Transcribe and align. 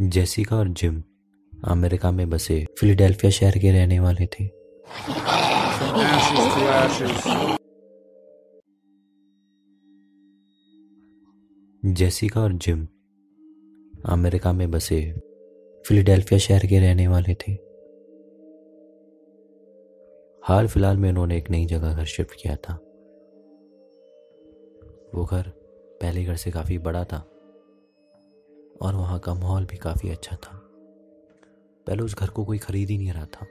Jessica 0.00 0.56
और 0.56 0.68
gym 0.68 1.02
America 1.64 2.10
में 2.10 2.30
बसे 2.30 2.66
फिलाडेल्फिया 2.78 3.30
शहर 3.30 3.58
के 3.58 3.72
रहने 3.72 4.00
वाले 4.00 4.26
थे. 4.26 4.44
जेसिका 11.92 12.40
और 12.40 12.52
जिम 12.52 12.88
अमेरिका 14.06 14.52
में 14.52 14.70
बसे 14.70 15.14
फिलाडेल्फिया 15.86 16.38
शहर 16.38 16.66
के 16.66 16.78
रहने 16.78 17.08
वाले 17.08 17.34
थे। 17.34 17.52
हाल 20.44 20.66
फ़िलहाल 20.66 20.96
में 20.96 21.08
उन्होंने 21.08 21.36
एक 21.36 21.50
नई 21.50 21.66
जगह 21.66 21.94
घर 21.94 22.04
शिफ्ट 22.04 22.42
किया 22.42 22.56
था। 22.56 22.74
वो 25.14 25.24
घर 25.24 25.48
पहले 26.00 26.24
घर 26.24 26.36
से 26.36 26.50
काफ़ी 26.50 26.78
बड़ा 26.78 27.04
था। 27.04 27.28
और 28.80 28.94
वहाँ 28.94 29.18
का 29.18 29.34
माहौल 29.34 29.64
भी 29.64 29.76
काफ़ी 29.76 30.10
अच्छा 30.10 30.36
था। 30.36 30.58
पहले 31.86 32.02
उस 32.02 32.14
घर 32.14 32.26
को 32.26 32.44
कोई 32.44 32.58
खरीद 32.58 32.90
ही 32.90 32.98
नहीं 32.98 33.12
रहा 33.12 33.26
था। 33.26 33.46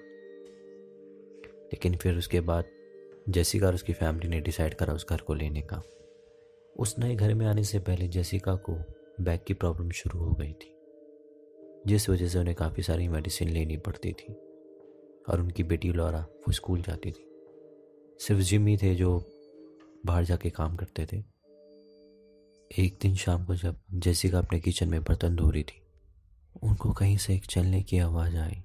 लेकिन 1.73 1.95
फिर 1.95 2.17
उसके 2.17 2.39
बाद 2.41 2.65
जेसिका 3.29 3.67
और 3.67 3.73
उसकी 3.73 3.93
फैमिली 3.93 4.27
ने 4.27 4.39
डिसाइड 4.39 4.73
करा 4.73 4.93
उस 4.93 5.05
घर 5.09 5.17
को 5.17 5.33
लेने 5.33 5.61
का। 5.61 5.81
उस 6.79 6.95
नए 6.99 7.15
घर 7.15 7.33
में 7.33 7.45
आने 7.45 7.63
से 7.63 7.79
पहले 7.79 8.07
जेसिका 8.07 8.55
को 8.55 8.75
बैक 9.21 9.43
की 9.43 9.53
प्रॉब्लम 9.53 9.89
शुरू 9.89 10.19
हो 10.19 10.31
गई 10.31 10.53
थी, 10.53 10.75
जिस 11.87 12.09
वजह 12.09 12.27
से 12.27 12.39
उन्हें 12.39 12.55
काफ़ी 12.55 12.83
सारी 12.83 13.07
मेडिसिन 13.07 13.49
लेनी 13.49 13.77
पड़ती 13.77 14.13
थी 14.13 14.33
और 15.29 15.39
उनकी 15.39 15.63
बेटी 15.63 15.91
लौरा 15.93 16.19
वो 16.19 16.51
स्कूल 16.51 16.81
जाती 16.81 17.11
थी। 17.11 17.27
सिर्फ़ 18.19 18.41
जिम 18.41 18.67
ही 18.67 18.77
थे 18.77 18.95
जो 18.95 19.17
बाहर 20.05 20.23
जाके 20.23 20.49
काम 20.49 20.75
करते 20.75 21.05
थे। 21.05 21.23
एक 22.79 22.99
दिन 23.01 23.15
शाम 23.15 23.45
को 23.45 23.55
जब 23.55 23.81
जैसिका 23.91 24.39
अपने 24.39 24.59
किचन 24.59 24.89
में 24.89 25.03
बर्तन 25.03 25.35
धो 25.35 25.49
रही 25.49 25.63
थी, 25.63 25.81
उनको 26.63 26.91
कहीं 26.91 27.17
से 27.17 27.35
एक 27.35 27.45
चलने 27.45 27.83
की 27.83 27.97
आवाज़ 27.97 28.37
आई। 28.37 28.63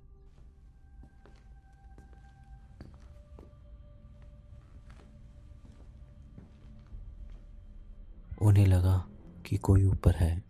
उन्हें 8.42 8.66
लगा 8.66 9.08
कि 9.46 9.56
कोई 9.56 9.84
ऊपर 9.84 10.14
है। 10.14 10.44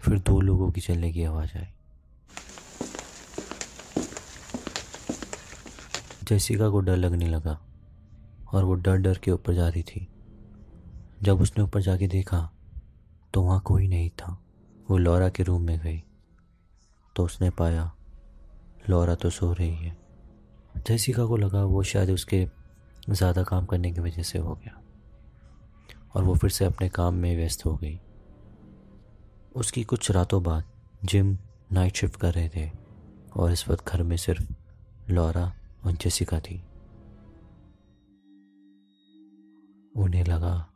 फिर 0.00 0.18
दो 0.18 0.40
लोगों 0.40 0.70
की 0.70 0.80
चलने 0.80 1.12
की 1.12 1.24
आवाज़ 1.24 1.58
आई। 1.58 1.72
जैसिका 6.22 6.70
को 6.70 6.80
डर 6.80 6.96
लगने 6.96 7.28
लगा। 7.28 7.65
और 8.56 8.64
वो 8.64 8.74
डर 8.76 8.96
डर 8.98 9.18
के 9.18 9.30
ऊपर 9.30 9.54
जा 9.54 9.68
रही 9.68 9.82
थी। 9.82 10.06
जब 11.22 11.40
उसने 11.40 11.64
ऊपर 11.64 11.82
जाके 11.82 12.06
देखा 12.08 12.38
तो 13.34 13.42
वहाँ 13.42 13.60
कोई 13.60 13.88
नहीं 13.88 14.10
था। 14.12 14.36
वो 14.86 14.98
लौरा 14.98 15.28
के 15.28 15.42
रूम 15.42 15.62
में 15.62 15.78
गई 15.78 16.02
तो 17.16 17.24
उसने 17.24 17.50
पाया, 17.50 17.90
लौरा 18.90 19.14
तो 19.14 19.30
सो 19.30 19.52
रही 19.52 19.74
है। 19.74 19.96
जैसिका 20.78 21.24
को 21.26 21.36
लगा, 21.36 21.64
वो 21.64 21.82
शायद 21.82 22.10
उसके 22.10 22.46
ज़्यादा 23.08 23.42
काम 23.42 23.66
करने 23.66 23.92
की 23.92 24.00
वजह 24.00 24.22
से 24.22 24.38
हो 24.38 24.54
गया। 24.54 24.80
और 26.14 26.24
वो 26.24 26.34
फिर 26.34 26.50
से 26.50 26.64
अपने 26.64 26.88
काम 26.88 27.14
में 27.14 27.36
व्यस्त 27.36 27.64
हो 27.66 27.74
गई। 27.76 27.98
उसकी 29.54 29.84
कुछ 29.84 30.10
रातों 30.10 30.42
बाद 30.42 30.64
जिम 31.04 31.36
नाइट 31.72 31.96
शिफ्ट 31.96 32.16
कर 32.16 32.32
रहे 32.32 32.48
थे, 32.48 32.70
और 33.32 33.52
इस 33.52 33.68
वक्त 33.68 33.88
घर 33.88 34.02
में 34.02 34.16
सिर्फ़ 34.16 35.10
लौरा 35.10 35.52
और 35.84 35.92
जेसिका 35.94 36.40
थी। 36.40 36.62
उन्हें 39.96 40.24
लगा 40.24 40.72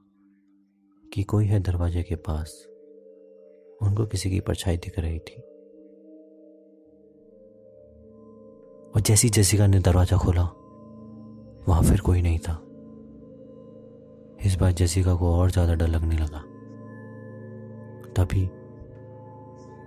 कि 1.12 1.22
कोई 1.22 1.46
है 1.46 1.60
दरवाजे 1.60 2.02
के 2.02 2.14
पास। 2.14 2.66
उनको 3.82 4.06
किसी 4.06 4.30
की 4.30 4.40
परछाई 4.40 4.76
दिख 4.76 4.98
रही 4.98 5.18
थी। 5.18 5.40
और 8.94 9.00
जैसी 9.00 9.28
जेसिका 9.28 9.66
ने 9.66 9.80
दरवाज़ा 9.80 10.16
खोला, 10.16 10.42
वहाँ 11.68 11.82
फिर 11.82 12.00
कोई 12.00 12.22
नहीं 12.22 12.38
था। 12.38 12.54
इस 14.46 14.56
बार 14.60 14.72
जेसिका 14.72 15.14
को 15.14 15.34
और 15.34 15.50
ज़्यादा 15.50 15.74
डर 15.74 15.88
लगने 15.88 16.16
लगा। 16.16 16.40
तभी 18.12 18.44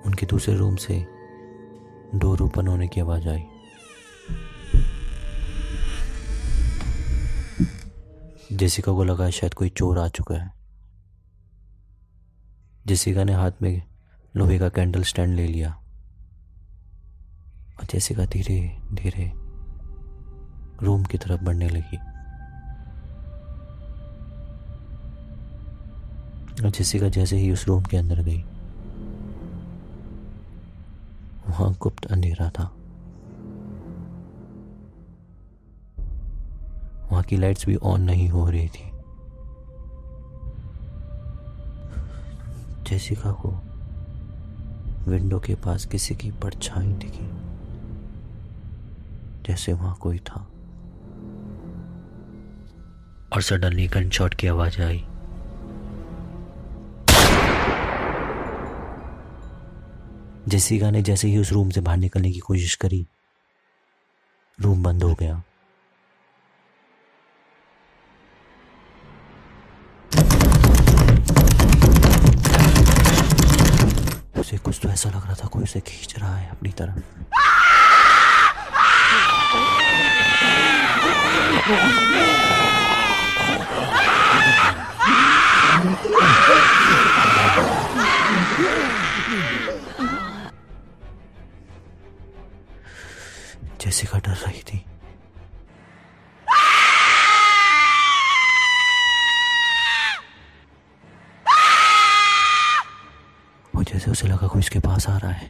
उनके 0.06 0.26
दूसरे 0.26 0.56
रूम 0.56 0.76
से 0.76 1.06
डोर 2.16 2.42
ओपन 2.42 2.68
होने 2.68 2.88
की 2.88 3.02
आवाज़ 3.02 3.30
आई। 3.30 3.44
जेसिका 8.58 8.92
को 8.92 9.04
लगा 9.04 9.30
शायद 9.30 9.54
कोई 9.54 9.70
चोर 9.70 10.00
आ 10.00 10.08
चुका 10.08 10.36
है। 10.36 10.54
जेसिका 12.88 13.24
ने 13.24 13.34
हाथ 13.34 13.52
में 13.62 13.84
लोहे 14.36 14.60
का 14.60 14.70
कैंडल 14.70 15.04
स्टैंड 15.04 15.36
ले 15.36 15.48
लिया। 15.48 15.72
और 17.80 17.86
जेसिका 17.86 18.26
धीरे 18.26 18.78
धीरे 18.94 19.32
रूम 20.86 21.04
की 21.04 21.18
तरफ़ 21.18 21.42
बढ़ने 21.42 21.70
लगी। 21.70 21.98
और 26.64 26.70
जेसिका 26.70 27.10
जैसे 27.10 27.38
ही 27.38 27.52
उस 27.52 27.68
रूम 27.68 27.84
के 27.84 27.98
अंदर 27.98 28.22
गई, 28.22 28.42
वहाँ 31.48 31.74
गुप्त 31.82 32.06
अंधेरा 32.06 32.50
था। 32.50 32.76
वहाँ 37.14 37.24
की 37.24 37.38
लाइट्स 37.38 37.66
भी 37.66 37.76
ऑन 37.76 38.02
नहीं 38.02 38.28
हो 38.30 38.50
रही 38.50 38.68
थी। 38.68 38.90
जेसिका 42.84 43.32
को 43.32 43.50
विंडो 45.08 45.40
के 45.40 45.56
पास 45.56 45.86
किसी 45.86 46.16
की 46.16 46.32
परछाई 46.32 46.88
दिखी, 46.96 47.28
जैसे 49.48 49.74
वहाँ 49.74 49.96
कोई 49.96 50.20
था। 50.20 50.42
और 53.34 53.42
सडनली 53.42 53.88
गन 53.88 54.10
शॉट 54.10 54.34
की 54.34 54.48
आवाज़ 54.48 54.82
आई। 54.82 55.06
जेसिका 60.48 60.92
ने 60.92 61.02
जैसे 61.02 61.28
ही 61.28 61.38
उस 61.38 61.52
रूम 61.52 61.70
से 61.70 61.82
बाहर 61.82 61.98
निकलने 61.98 62.32
की 62.32 62.40
कोशिश 62.40 62.76
करी, 62.76 63.06
रूम 64.60 64.84
बंद 64.84 65.04
हो 65.04 65.14
गया। 65.14 65.42
उसे 74.54 74.62
कुछ 74.62 74.80
तो 74.84 74.90
ऐसा 74.90 75.10
लग 75.10 75.24
रहा 75.26 75.34
था 75.34 75.48
कोई 75.48 75.64
उसे 75.64 75.80
खींच 75.82 76.14
रहा 76.20 76.36
है 76.38 76.50
अपनी 76.50 76.70
तरफ़। 76.72 77.02
जेसिका 93.82 94.20
डर 94.20 94.38
रही 94.46 94.62
थी। 94.62 94.86
वो 103.84 103.92
जैसे 103.92 104.12
उसे 104.12 104.28
लगा 104.28 104.48
कोई 104.48 104.60
इसके 104.60 104.80
पास 104.80 105.08
आ 105.10 105.18
रहा 105.18 105.32
है। 105.32 105.48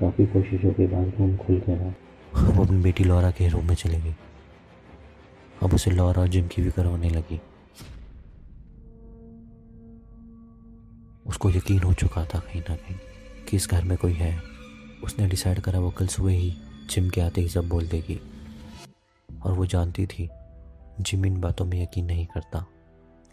काफ़ी 0.00 0.26
कोशिशों 0.26 0.72
के 0.72 0.86
बाद 0.86 1.12
रूम 1.18 1.36
खुल 1.36 1.60
गया 1.66 1.92
वो 2.32 2.64
अपनी 2.64 2.80
बेटी 2.82 3.04
लौरा 3.04 3.30
के 3.30 3.48
रूम 3.48 3.66
में 3.66 3.74
चली 3.74 4.00
गई। 4.00 4.14
अब 5.62 5.74
उसे 5.74 5.90
लौरा 5.90 6.20
और 6.22 6.28
जिम 6.28 6.48
की 6.48 6.62
फ़िक्र 6.62 6.84
होने 6.84 7.10
लगी। 7.10 7.40
उसको 11.26 11.50
यकीन 11.50 11.82
हो 11.82 11.92
चुका 11.94 12.24
था 12.24 12.38
कहीं 12.38 12.60
ना 12.60 12.76
कहीं 12.76 12.96
कि 13.48 13.56
इस 13.56 13.68
घर 13.70 13.84
में 13.84 13.96
कोई 13.98 14.12
है। 14.12 14.38
उसने 15.04 15.26
डिसाइड 15.26 15.60
करा 15.60 15.78
वो 15.80 15.90
कल 15.90 16.06
सुबह 16.06 16.32
ही 16.32 16.56
जिम 16.90 17.08
के 17.10 17.20
आते 17.20 17.40
ही 17.40 17.48
सब 17.48 17.68
बोल 17.68 17.86
देगी। 17.88 18.20
और 19.28 19.52
वो 19.52 19.66
जानती 19.66 20.06
थी 20.06 20.28
जिम 21.00 21.26
इन 21.26 21.40
बातों 21.40 21.64
में 21.66 21.82
यकीन 21.82 22.04
नहीं 22.04 22.26
करता। 22.26 22.66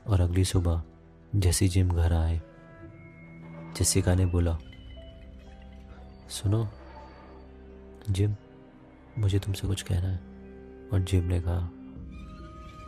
और 0.07 0.21
अगली 0.21 0.45
सुबह 0.45 0.83
जैसी 1.38 1.68
जिम 1.68 1.89
घर 1.89 2.13
आए 2.13 2.42
जैसिका 3.78 4.16
ने 4.16 4.25
बोला। 4.25 4.57
सुनो, 6.30 6.69
जिम, 8.10 8.36
मुझे 9.18 9.39
तुमसे 9.39 9.68
कुछ 9.68 9.81
कहना 9.81 10.07
है। 10.07 10.19
और 10.94 11.00
जिम 11.00 11.24
ने 11.24 11.42
कहा 11.42 11.69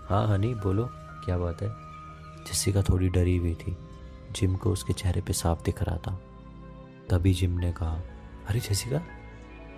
हाँ 0.10 0.34
हनी, 0.34 0.54
बोलो, 0.54 0.90
क्या 0.94 1.38
बात 1.38 1.62
है? 1.62 1.70
जैसिका 2.44 2.82
थोड़ी 2.82 3.10
डरी 3.10 3.38
हुई 3.38 3.56
थी, 3.56 3.78
जिम 4.32 4.56
को 4.56 4.72
उसके 4.72 4.94
चेहरे 4.94 5.22
पे 5.22 5.34
साफ़ 5.34 5.64
दिख 5.64 5.84
रहा 5.84 5.98
था। 5.98 6.22
तभी 7.10 7.34
जिम 7.34 7.60
ने 7.60 7.72
कहा, 7.72 8.02
अरे 8.48 8.60
जैसिका 8.60 8.98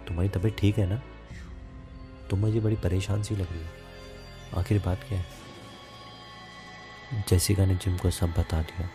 तुम्हारी 0.07 0.29
तबीयत 0.29 0.57
ठीक 0.57 0.77
है 0.77 0.89
ना? 0.89 1.01
तुम 2.29 2.39
मुझे 2.39 2.59
बड़ी 2.59 2.75
परेशान 2.75 3.23
सी 3.23 3.35
लग 3.35 3.51
रही 3.51 3.63
हो। 3.63 4.59
आखिर 4.59 4.81
बात 4.85 5.03
क्या 5.03 5.19
है? 5.19 5.40
जेसिका 7.29 7.65
ने 7.65 7.75
जिम 7.75 7.97
को 7.97 8.09
सब 8.09 8.33
बता 8.37 8.61
दिया 8.61 8.89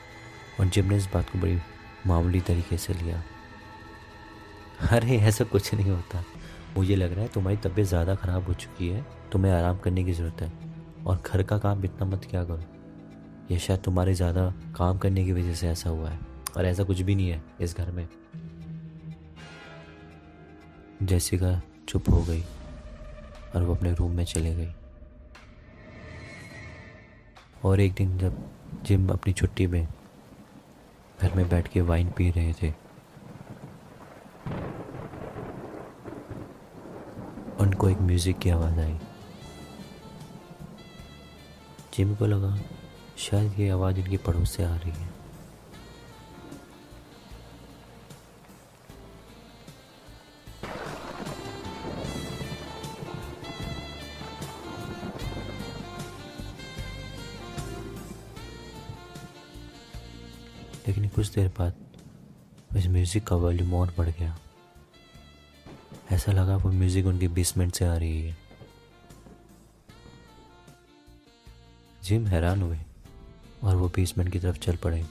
और 0.60 0.66
जिम 0.66 0.86
ने 0.86 0.96
इस 0.96 1.08
बात 1.14 1.30
को 1.30 1.38
बड़ी 1.38 1.58
मामूली 2.06 2.40
तरीके 2.40 2.76
से 2.76 2.94
लिया। 2.94 3.22
अरे, 4.90 5.16
ऐसा 5.18 5.44
कुछ 5.44 5.74
नहीं 5.74 5.90
होता। 5.90 6.24
मुझे 6.76 6.96
लग 6.96 7.12
रहा 7.12 7.22
है 7.22 7.28
तुम्हारी 7.28 7.56
तबीयत 7.56 7.88
ज़्यादा 7.88 8.14
ख़राब 8.14 8.46
हो 8.46 8.54
चुकी 8.54 8.88
है। 8.88 9.04
तुम्हें 9.32 9.52
आराम 9.52 9.78
करने 9.78 10.04
की 10.04 10.12
ज़रूरत 10.12 10.42
है। 10.42 10.52
और 11.04 11.22
घर 11.26 11.42
का 11.42 11.58
काम 11.58 11.84
इतना 11.84 12.06
मत 12.06 12.24
क्या 12.30 12.44
करो। 12.44 12.62
ये 13.50 13.58
शायद 13.58 13.80
तुम्हारे 13.80 14.14
ज़्यादा 14.14 14.52
काम 14.76 14.98
करने 14.98 15.24
की 15.24 15.32
वजह 15.32 15.54
से 15.54 15.68
ऐसा 15.68 15.90
हुआ 15.90 16.10
है। 16.10 16.18
और 16.56 16.66
ऐसा 16.66 16.84
कुछ 16.84 17.00
भी 17.00 17.14
नहीं 17.14 17.28
है 17.28 17.42
इस 17.60 17.76
घर 17.76 17.90
में। 17.90 18.08
जैसिका 21.02 21.60
चुप 21.88 22.08
हो 22.10 22.22
गई 22.22 22.42
और 23.54 23.62
वो 23.62 23.74
अपने 23.74 23.92
रूम 23.92 24.12
में 24.12 24.24
चले 24.24 24.54
गई। 24.54 24.68
और 27.66 27.80
एक 27.80 27.92
दिन 27.92 28.16
जब 28.18 28.36
जिम 28.84 29.08
अपनी 29.08 29.32
छुट्टी 29.32 29.66
में 29.66 29.86
घर 31.20 31.34
में 31.34 31.48
बैठ 31.48 31.68
के 31.68 31.80
वाइन 31.80 32.10
पी 32.10 32.30
रहे 32.30 32.52
थे, 32.52 32.68
उनको 37.60 37.88
एक 37.88 38.00
म्यूज़िक 38.00 38.38
की 38.38 38.50
आवाज़ 38.50 38.78
आई। 38.80 38.98
जिम 41.94 42.14
को 42.14 42.26
लगा, 42.26 42.56
शायद 43.18 43.60
ये 43.60 43.68
आवाज़ 43.68 43.98
इनके 43.98 44.16
पड़ोस 44.16 44.50
से 44.50 44.64
आ 44.64 44.74
रही 44.76 44.90
है। 44.90 45.08
कुछ 61.16 61.28
देर 61.34 61.48
बाद 61.58 62.76
इस 62.76 62.86
म्यूज़िक 62.86 63.26
का 63.26 63.36
वॉल्यूम 63.36 63.72
और 63.74 63.92
बढ़ 63.98 64.08
गया। 64.08 64.36
ऐसा 66.12 66.32
लगा 66.32 66.56
वो 66.56 66.70
म्यूज़िक 66.72 67.06
उनके 67.06 67.28
बेसमेंट 67.28 67.74
से 67.74 67.84
आ 67.84 67.96
रही 67.96 68.20
है। 68.22 68.36
जिम 72.04 72.26
हैरान 72.26 72.62
हुए 72.62 72.78
और 73.64 73.76
वो 73.76 73.88
बेसमेंट 73.88 74.32
की 74.32 74.38
तरफ़ 74.38 74.58
चल 74.58 74.76
पड़े 74.76 75.02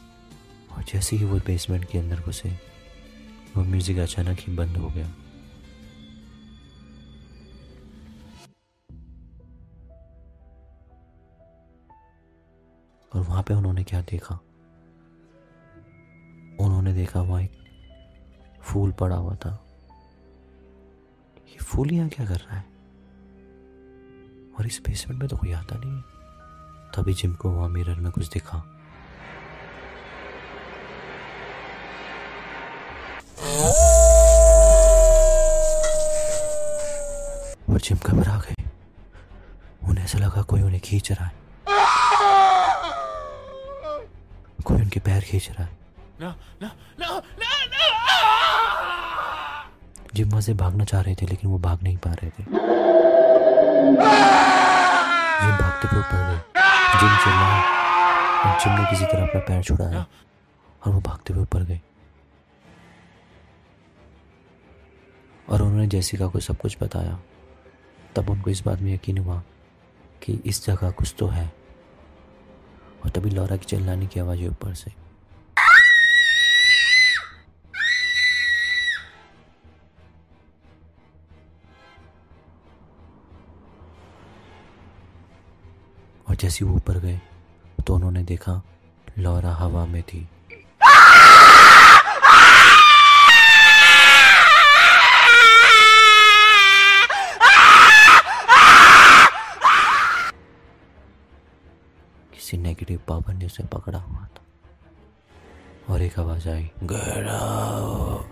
और 0.71 0.83
जैसे 0.83 1.15
ही 1.15 1.25
वो 1.25 1.39
बेसमेंट 1.47 1.89
के 1.91 1.97
अंदर 1.97 2.21
घुसे, 2.21 2.49
वो 3.55 3.63
म्यूज़िक 3.63 3.97
अचानक 3.99 4.39
ही 4.39 4.55
बंद 4.55 4.77
हो 4.77 4.89
गया। 4.89 5.11
और 13.11 13.21
वहाँ 13.21 13.43
पे 13.43 13.53
उन्होंने 13.53 13.83
क्या 13.83 14.01
देखा? 14.01 14.39
देखा 16.95 17.21
वहाँ 17.21 17.41
एक 17.41 17.51
फूल 18.61 18.91
पड़ा 18.91 19.15
हुआ 19.15 19.35
था। 19.35 19.49
ये 21.47 21.63
फूल 21.63 21.91
यहाँ 21.91 22.09
क्या 22.09 22.25
कर 22.25 22.35
रहा 22.35 22.57
है? 22.57 22.65
और 24.59 24.67
इस 24.67 24.81
बेसमेंट 24.87 25.19
में 25.19 25.29
तो 25.29 25.37
कोई 25.37 25.51
आता 25.51 25.75
नहीं। 25.77 26.01
तभी 26.95 27.13
जिम 27.13 27.33
को 27.33 27.49
वहाँ 27.49 27.69
मिरर 27.69 27.95
में 27.95 28.11
कुछ 28.11 28.27
दिखा। 28.27 28.57
और 37.69 37.79
जिम 37.79 37.97
घबरा 37.97 38.35
गए 38.39 38.63
उन्हें 39.83 40.05
ऐसा 40.05 40.17
लगा 40.17 40.41
कोई 40.41 40.61
उन्हें 40.61 40.81
खींच 40.81 41.11
रहा 41.11 41.25
है। 41.25 41.33
कोई 44.65 44.81
उनके 44.81 44.99
पैर 44.99 45.23
खींच 45.23 45.49
रहा 45.49 45.63
है। 45.63 45.84
No, 46.21 46.27
no, 46.27 46.67
no, 46.99 47.07
no, 47.07 47.15
no! 47.15 47.85
Gym 50.15 50.29
वहाँ 50.29 50.41
से 50.41 50.53
भागना 50.53 50.83
चाह 50.83 51.01
रहे 51.01 51.15
थे 51.15 51.25
लेकिन 51.25 51.49
वो 51.49 51.59
भाग 51.59 51.83
नहीं 51.83 51.97
पा 51.97 52.11
रहे 52.11 52.29
थे। 52.29 52.43
जिम 52.43 52.55
भागते 55.57 55.87
हुए 55.87 55.99
ऊपर 55.99 56.17
गए। 56.17 56.37
जिम 56.99 57.17
चिल्लाया 57.17 57.59
और 58.45 58.59
जिम 58.59 58.73
ने 58.73 58.85
किसी 58.89 59.05
तरह 59.05 59.23
अपना 59.23 59.39
पैर 59.39 59.63
छुड़ाया 59.63 60.05
और 60.85 60.93
वो 60.93 61.01
भागते 61.01 61.33
हुए 61.33 61.41
ऊपर 61.43 61.63
गए। 61.63 61.81
और 65.49 65.61
उन्होंने 65.61 65.87
जैसिका 65.87 66.27
को 66.27 66.39
सब 66.39 66.57
कुछ 66.57 66.77
बताया। 66.83 67.19
तब 68.15 68.29
उनको 68.29 68.49
इस 68.49 68.63
बात 68.65 68.79
में 68.79 68.93
यकीन 68.93 69.17
हुआ 69.17 69.43
कि 70.23 70.41
इस 70.45 70.65
जगह 70.65 70.91
कुछ 70.91 71.15
तो 71.19 71.27
है। 71.27 71.53
और 73.03 73.09
तभी 73.09 73.29
लौरा 73.29 73.57
की 73.57 73.65
चिल्लाने 73.65 74.07
की 74.07 74.19
आवाज़ 74.19 74.45
ऊपर 74.45 74.73
से 74.73 75.04
और 86.35 86.39
जैसे 86.41 86.65
वो 86.65 86.75
ऊपर 86.75 86.97
गए 86.99 87.19
तो 87.87 87.95
उन्होंने 87.95 88.23
देखा 88.23 88.53
लौरा 89.17 89.51
हवा 89.55 89.85
में 89.85 90.01
थी। 90.03 90.19
किसी 102.33 102.57
नेगेटिव 102.57 102.99
पावर 103.07 103.33
ने 103.33 103.45
उसे 103.45 103.63
पकड़ा 103.63 103.99
हुआ 103.99 104.25
था। 104.25 104.41
और 105.93 106.01
एक 106.01 106.19
आवाज़ 106.19 106.49
आई 106.49 106.69
गड़ाओ 106.83 108.23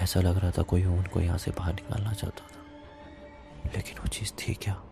ऐसा 0.00 0.20
लग 0.20 0.38
रहा 0.38 0.50
था 0.50 0.62
कोई 0.62 0.84
उनको 0.84 1.20
यहाँ 1.20 1.38
से 1.38 1.50
बाहर 1.50 1.74
निकालना 1.74 2.12
चाहता 2.12 2.40
था। 2.40 2.56
लेकिन 3.76 3.98
वो 3.98 4.06
चीज़ 4.06 4.32
थी 4.32 4.54
क्या? 4.54 4.82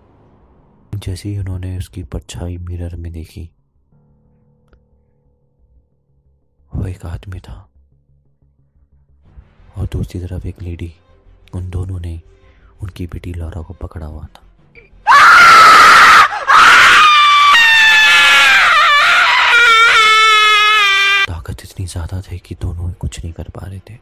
जैसे 0.95 1.29
ही 1.29 1.39
उन्होंने 1.39 1.79
उसकी 1.79 2.03
परछाई 2.03 2.57
मिरर 2.57 2.97
में 2.97 3.13
देखी। 3.13 3.51
वो 6.75 6.87
एक 6.87 7.07
आदमी 7.07 7.41
था। 7.41 7.69
और 9.77 9.87
दूसरी 9.87 10.21
तरफ़ 10.21 10.47
एक 10.47 10.63
लेडी। 10.63 10.93
उन 11.55 11.71
दोनों 11.71 12.01
ने 12.01 12.21
उनकी 12.83 13.07
बेटी 13.07 13.33
लौरा 13.35 13.63
को 13.63 13.75
पकड़ा 13.75 14.07
हुआ 14.07 14.27
था। 14.27 14.43
ताकत 21.29 21.57
इतनी 21.65 21.87
ज़्यादा 21.87 22.21
थी 22.21 22.39
कि 22.39 22.55
दोनों 22.55 22.93
कुछ 22.93 23.25
नहीं 23.25 23.33
कर 23.33 23.49
पा 23.49 23.67
रहे 23.67 23.81
थे। 23.91 23.99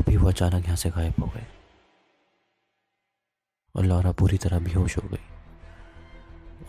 तभी 0.00 0.16
वो 0.16 0.28
अचानक 0.28 0.64
यहाँ 0.64 0.76
से 0.76 0.90
गायब 0.90 1.14
हो 1.20 1.26
गए। 1.26 1.46
और 3.76 3.84
लौरा 3.84 4.12
पूरी 4.12 4.38
तरह 4.38 4.58
बेहोश 4.58 4.96
हो 4.96 5.08
गई। 5.08 5.24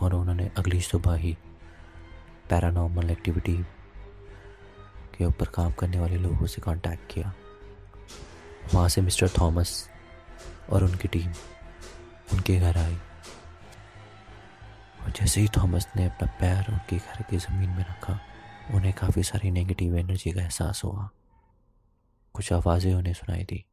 और 0.02 0.14
उन्होंने 0.14 0.50
अगली 0.58 0.80
सुबह 0.80 1.14
ही 1.14 1.36
पैरानॉर्मल 2.50 3.10
एक्टिविटी 3.10 3.56
के 5.18 5.24
ऊपर 5.24 5.46
काम 5.46 5.72
करने 5.72 5.98
वाले 5.98 6.16
लोगों 6.16 6.46
से 6.46 6.62
कांटेक्ट 6.62 7.14
किया। 7.14 7.32
वहाँ 8.74 8.88
से 8.88 9.00
मिस्टर 9.00 9.28
थॉमस 9.28 9.90
और 10.70 10.84
उनकी 10.84 11.08
टीम 11.08 11.32
उनके 12.32 12.60
घर 12.60 12.78
आई। 12.78 12.96
और 15.02 15.10
जैसे 15.10 15.40
ही 15.40 15.48
थॉमस 15.48 15.88
ने 15.96 16.06
अपना 16.06 16.36
पैर 16.40 16.72
उनके 16.72 16.96
घर 16.96 17.22
की 17.22 17.36
ज़मीन 17.36 17.70
में 17.70 17.84
रखा, 17.84 18.20
उन्हें 18.74 18.92
काफ़ी 18.92 19.22
सारी 19.22 19.50
नेगेटिव 19.50 19.96
एनर्जी 19.96 20.32
का 20.32 20.42
एहसास 20.42 20.84
हुआ। 20.84 21.10
कुछ 22.34 22.52
आवाज़ें 22.52 22.92
उन्हें 22.94 23.12
सुनाई 23.14 23.44
दी। 23.44 23.64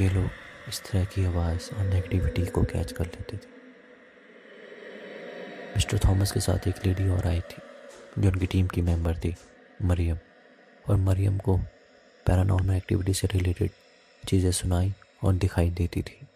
ये 0.00 0.08
लोग 0.08 0.30
इस 0.68 0.82
तरह 0.82 1.04
की 1.04 1.24
आवाज़ 1.24 1.70
और 1.74 1.84
नेगेटिविटी 1.84 2.44
को 2.46 2.62
कैच 2.64 2.92
कर 2.92 3.06
लेते 3.06 3.36
थे। 3.36 3.48
मिस्टर 5.74 5.98
थॉमस 5.98 6.32
के 6.32 6.40
साथ 6.40 6.68
एक 6.68 6.86
लेडी 6.86 7.08
और 7.08 7.26
आई 7.26 7.40
थी, 7.40 7.62
जो 8.18 8.28
उनकी 8.28 8.46
टीम 8.46 8.66
की 8.66 8.82
मेंबर 8.82 9.16
थी, 9.16 9.34
मरियम। 9.82 10.18
और 10.88 10.96
मरियम 10.96 11.38
को 11.38 11.56
पैरानॉर्मल 12.26 12.74
एक्टिविटी 12.74 13.14
से 13.14 13.26
रिलेटेड 13.26 13.70
चीज़ें 14.28 14.50
सुनाई 14.52 14.92
और 15.24 15.34
दिखाई 15.34 15.70
देती 15.70 16.02
थी। 16.02 16.26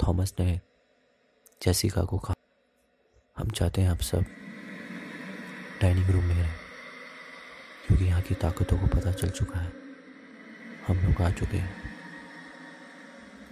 थॉमस 0.00 0.34
ने 0.40 0.60
जैसिका 1.62 2.02
को 2.02 2.18
कहा 2.18 2.34
हम 3.38 3.50
चाहते 3.50 3.80
हैं 3.80 3.90
आप 3.90 4.00
सब 4.00 4.24
डाइनिंग 5.80 6.06
रूम 6.06 6.24
में 6.24 6.34
रहें, 6.34 6.54
क्योंकि 7.86 8.04
यहाँ 8.04 8.22
की 8.22 8.34
ताकतों 8.34 8.78
को 8.78 8.86
पता 8.86 9.12
चल 9.12 9.28
चुका 9.30 9.58
है। 9.58 9.72
हम 10.86 10.96
लोग 10.98 11.20
आ 11.22 11.30
चुके 11.30 11.56
हैं। 11.56 11.92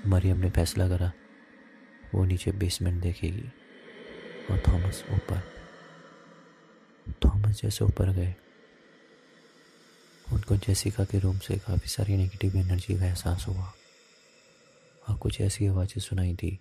मरियम 0.06 0.38
ने 0.38 0.50
फैसला 0.50 0.88
करा, 0.88 1.12
वो 2.14 2.24
नीचे 2.24 2.52
बेसमेंट 2.52 3.00
देखेगी 3.02 3.48
और 4.50 4.62
थॉमस 4.68 5.04
ऊपर। 5.10 5.40
थॉमस 7.24 7.60
जैसे 7.62 7.84
ऊपर 7.84 8.10
गए। 8.12 8.34
उनको 10.26 10.56
जेसिका 10.56 11.04
के 11.04 11.18
रूम 11.18 11.38
से 11.38 11.56
काफ़ी 11.58 11.88
सारी 11.88 12.16
नेगेटिव 12.16 12.56
एनर्जी 12.56 12.98
का 12.98 13.06
एहसास 13.06 13.46
हुआ। 13.48 13.72
और 15.02 15.16
कुछ 15.16 15.40
ऐसी 15.40 15.66
आवाज़ें 15.66 16.00
सुनाई 16.00 16.32
दी, 16.34 16.58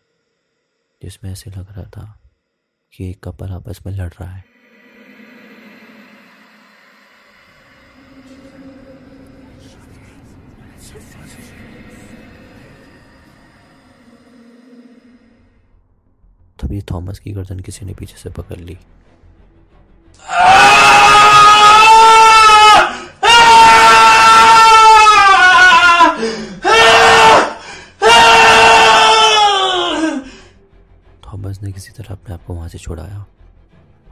जिसमें 1.01 1.31
ऐसे 1.31 1.49
लग 1.49 1.71
रहा 1.71 1.85
था 1.87 2.21
कि 2.95 3.09
एक 3.09 3.23
कपल 3.23 3.49
आपस 3.49 3.79
में 3.85 3.93
लड़ 3.93 4.09
रहा 4.09 4.31
है। 4.31 4.43
तभी 16.59 16.81
थॉमस 16.81 17.19
की 17.19 17.31
गर्दन 17.31 17.59
किसी 17.59 17.85
ने 17.85 17.93
पीछे 17.93 18.17
से 18.17 18.29
पकड़ 18.29 18.59
ली। 18.59 18.77
से 32.75 32.79
छुड़ाया 32.79 33.25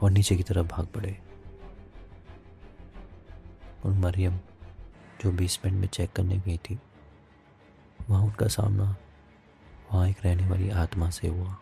और 0.02 0.10
नीचे 0.10 0.36
की 0.36 0.42
तरफ़ 0.42 0.66
भाग 0.66 0.86
पड़े। 0.86 1.18
और 3.84 3.92
मरियम, 3.92 4.38
जो 5.20 5.32
बेसमेंट 5.32 5.76
में 5.76 5.88
चेक 5.88 6.12
करने 6.12 6.38
गई 6.38 6.56
थी, 6.58 6.78
वहाँ 8.10 8.22
उनका 8.24 8.46
सामना 8.46 8.84
वहाँ 9.92 10.08
एक 10.08 10.24
रहने 10.24 10.48
वाली 10.48 10.70
आत्मा 10.70 11.10
से 11.10 11.28
हुआ। 11.28 11.56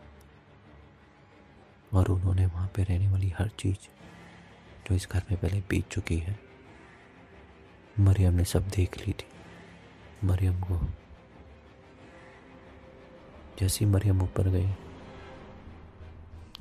और 1.93 2.09
उन्होंने 2.09 2.47
वहाँ 2.47 2.69
पे 2.69 2.83
रहने 2.83 3.09
वाली 3.09 3.31
हर 3.31 3.49
चीज़ 3.49 3.89
जो 4.87 4.95
इस 4.95 5.09
घर 5.13 5.23
में 5.31 5.41
पहले 5.41 5.61
बीत 5.61 5.89
चुकी 5.89 6.19
है, 6.19 6.39
मरियम 8.01 8.35
ने 8.35 8.45
सब 8.45 8.69
देख 8.69 8.97
ली 8.99 9.13
थी। 9.13 9.29
मरियम 10.25 10.61
को, 10.61 10.81
जैसी 13.59 13.85
मरियम 13.87 14.23
ऊपर 14.23 14.49
गई 14.49 14.71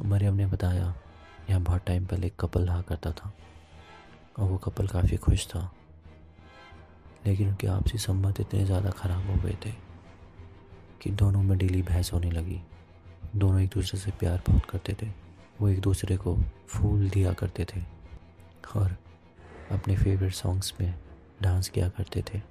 मरियम 0.02 0.34
ने 0.34 0.46
बताया, 0.46 0.94
यहाँ 1.50 1.62
बहुत 1.62 1.86
टाइम 1.86 2.06
पहले 2.06 2.28
एक 2.28 2.36
कपल 2.40 2.66
रहा 2.66 2.82
करता 2.82 3.12
था, 3.12 3.32
और 4.40 4.50
वो 4.50 4.58
कपल 4.58 4.88
काफ़ी 4.88 5.18
खुश 5.18 5.48
था। 5.48 5.72
लेकिन 7.26 7.50
उनके 7.50 7.68
आपसी 7.68 7.98
संबंध 7.98 8.40
इतने 8.40 8.64
ज़्यादा 8.66 8.90
ख़राब 8.90 9.30
हो 9.30 9.36
गए 9.44 9.58
थे, 9.66 9.72
कि 11.02 11.10
दोनों 11.12 11.42
में 11.44 11.58
डेली 11.58 11.82
बहस 11.82 12.12
होने 12.14 12.32
लगी। 12.32 12.62
दोनों 13.36 13.60
एक 13.62 13.70
दूसरे 13.70 14.00
से 14.00 14.12
प्यार 14.12 14.42
बहुत 14.48 14.66
करते 14.66 14.96
थे, 15.02 15.08
वो 15.62 15.70
एक 15.70 15.80
दूसरे 15.82 16.18
को 16.18 16.38
फूल 16.68 17.10
दिया 17.10 17.34
करते 17.34 17.66
थे, 17.66 17.82
और 18.76 18.96
अपने 19.72 19.96
फेवरेट 19.96 20.34
सॉन्ग्स 20.34 20.74
में 20.82 20.94
डांस 21.42 21.70
किया 21.70 21.90
करते 21.90 22.24
थे। 22.24 22.42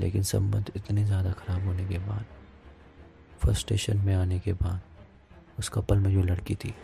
लेकिन 0.00 0.22
संबंध 0.24 0.70
इतने 0.76 1.04
ज़्यादा 1.04 1.32
ख़राब 1.32 1.64
होने 1.64 1.86
के 1.88 1.98
बाद 1.98 2.24
फ़र्स्ट 3.40 3.60
स्टेशन 3.60 3.96
में 3.96 4.14
आने 4.14 4.38
के 4.38 4.52
बाद 4.52 4.80
उस 5.58 5.68
कपल 5.68 5.98
में 5.98 6.12
जो 6.12 6.22
लड़की 6.22 6.54
थी, 6.54 6.74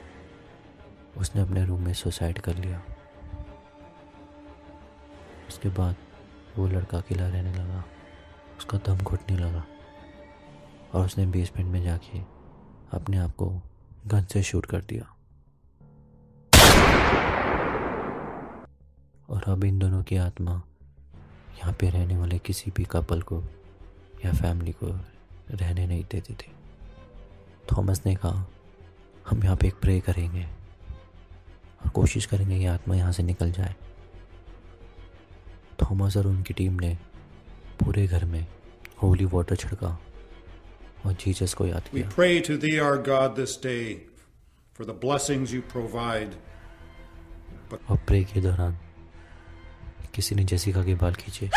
उसने 1.17 1.43
अपने 1.43 1.65
रूम 1.65 1.83
में 1.83 1.93
सुसाइड 1.95 2.39
कर 2.39 2.57
लिया। 2.57 2.83
उसके 5.49 5.69
बाद 5.69 5.97
वो 6.57 6.67
लड़का 6.69 6.99
अकेला 6.99 7.29
रहने 7.29 7.53
लगा। 7.53 7.85
उसका 8.59 8.79
दम 8.79 8.97
घुटने 8.97 9.37
लगा 9.37 9.65
और 10.95 11.05
उसने 11.05 11.27
बेसमेंट 11.27 11.71
में 11.71 11.83
जाके 11.83 12.19
अपने 12.93 13.17
आप 13.17 13.35
को 13.37 13.47
गन 14.07 14.25
से 14.25 14.43
शूट 14.43 14.67
कर 14.67 14.83
दिया। 14.83 15.13
और 19.31 19.43
अब 19.47 19.65
इन 19.65 19.79
दोनों 19.79 20.03
की 20.03 20.17
आत्मा 20.17 20.63
यहाँ 21.59 21.73
पे 21.73 21.91
रहने 21.91 22.17
वाले 22.17 22.39
किसी 22.39 22.71
भी 22.77 22.85
कपल 22.85 23.23
को 23.23 23.43
या 24.25 24.33
फैमिली 24.33 24.73
को 24.73 24.87
रहने 25.51 25.87
नहीं 25.87 26.05
देती 26.05 26.35
थी। 26.35 26.53
थॉमस 27.73 28.03
ने 28.07 28.15
कहा 28.15 28.47
हम 29.29 29.43
यहाँ 29.45 29.57
पे 29.57 29.67
एक 29.67 29.75
प्रे 29.75 30.01
करेंगे 30.01 30.45
और 31.85 31.89
कोशिश 31.91 32.27
करेंगे 32.27 32.57
ये 32.57 32.67
आत्मा 32.67 32.95
यहाँ 32.95 33.13
से 33.13 33.23
निकल 33.23 33.53
जाए। 33.53 33.75
थॉमस 35.83 36.17
और 36.17 36.27
उनकी 36.27 36.55
टीम 36.55 36.73
ने 36.73 36.99
पूरे 37.81 38.07
घर 38.07 38.25
में 38.25 38.47
होली 39.03 39.25
वाटर 39.25 39.57
छिड़का 39.57 39.89
और 41.07 41.13
जीसस 41.13 41.55
को 41.55 41.67
याद 41.67 41.83
We 41.83 41.91
किया। 41.91 42.11
pray 42.11 42.41
to 42.49 42.57
thee, 42.57 42.79
our 42.81 42.99
God, 43.09 43.37
this 43.37 43.57
day 43.57 44.01
for 44.79 44.85
the 44.85 44.97
blessings 45.05 45.53
you 45.55 45.63
provide. 45.75 46.33
But... 47.71 47.91
और 47.91 47.97
प्रे 47.97 48.25
के 48.25 48.41
दौरान 48.41 48.79
किसी 50.15 50.35
ने 50.35 50.45
जेसिका 50.45 50.83
के 50.85 50.95
बाल 50.95 51.15
खींचे। 51.15 51.51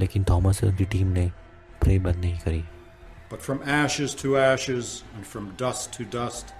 लेकिन 0.00 0.24
थॉमस 0.24 0.64
और 0.64 0.70
उनकी 0.70 0.84
टीम 0.84 1.06
ने 1.06 1.30
प्रे 1.88 1.98
बंद 2.04 2.16
नहीं 2.24 2.38
करी 2.38 2.62
But 3.30 3.40
from 3.44 3.58
ashes 3.74 4.14
to 4.22 4.28
ashes 4.38 4.88
and 5.16 5.26
from 5.30 5.44
dust 5.60 5.86
to 5.94 6.04
dust, 6.14 6.50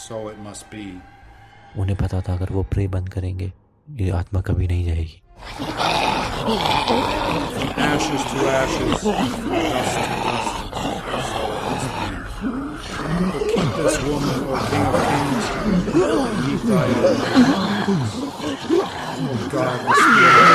so 0.00 0.16
it 0.30 0.38
must 0.46 0.64
be. 0.72 0.86
उन्हें 1.82 1.96
पता 2.00 2.20
था 2.28 2.34
अगर 2.34 2.52
वो 2.56 2.62
प्रे 2.72 2.86
बंद 2.94 3.08
करेंगे 3.14 3.48
ये 4.00 4.10
आत्मा 4.20 4.40
कभी 4.48 4.66
नहीं 4.72 4.84
जाएगी 4.86 5.18
From 7.54 7.70
ashes 7.86 8.22
to 8.32 8.38
ashes, 8.56 8.98
from 9.04 9.30
dust 9.70 9.94
to 10.00 10.16
dust, 10.26 10.54
so 11.30 11.40
it 11.54 11.64
must 11.70 11.90
be. 12.00 12.10
Keep 13.54 13.70
this 13.78 13.96
woman, 14.08 14.38
O 14.50 14.58
King 14.70 14.86
of 14.90 14.96
Kings, 15.08 15.46
beneath 16.34 16.64
thy 16.72 16.88
own. 17.08 17.20
O 19.22 19.34
God, 19.54 19.78
the 19.86 19.94
Spirit 20.02 20.53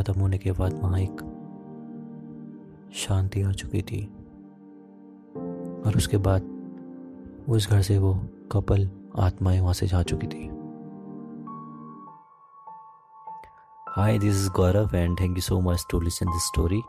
खत्म 0.00 0.20
होने 0.20 0.38
के 0.38 0.52
बाद 0.52 0.78
वहाँ 0.82 0.98
एक 0.98 1.20
शांति 2.94 3.42
आ 3.42 3.52
चुकी 3.52 3.82
थी। 3.82 4.04
और 5.86 5.96
उसके 5.96 6.16
बाद 6.16 6.42
उस 7.48 7.68
घर 7.70 7.82
से 7.82 7.98
वो 7.98 8.14
कपल 8.52 8.90
आत्माएँ 9.18 9.60
वहाँ 9.60 9.74
से 9.74 9.86
जा 9.86 10.02
चुकी 10.02 10.26
थी। 10.26 10.46
Hi 13.88 14.18
this 14.18 14.34
is 14.34 14.50
Gaurav 14.50 14.96
and 14.96 15.20
thank 15.20 15.36
you 15.36 15.42
so 15.42 15.60
much 15.60 15.86
to 15.90 16.00
listen 16.00 16.26
this 16.26 16.46
story 16.46 16.82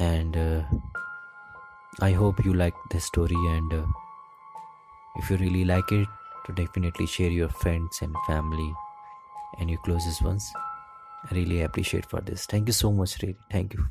and 0.00 0.36
I 2.02 2.14
hope 2.14 2.46
you 2.46 2.52
like 2.52 2.74
this 2.92 3.04
story 3.04 3.46
and 3.48 3.72
if 3.72 5.32
you 5.32 5.38
really 5.38 5.64
like 5.64 5.84
it 5.92 6.08
to 6.46 6.54
definitely 6.54 7.06
share 7.06 7.32
your 7.32 7.50
friends 7.50 8.02
and 8.02 8.16
family 8.16 8.72
and 9.60 9.70
you 9.70 9.78
closest 9.84 10.22
ones 10.22 10.52
I 11.24 11.34
really 11.34 11.62
appreciate 11.62 12.06
for 12.06 12.20
this. 12.20 12.46
Thank 12.46 12.68
you 12.68 12.72
so 12.72 12.92
much, 12.92 13.22
really. 13.22 13.38
Thank 13.50 13.74
you. 13.74 13.88